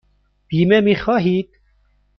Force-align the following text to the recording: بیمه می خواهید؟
بیمه 0.47 0.81
می 0.81 0.95
خواهید؟ 0.95 1.49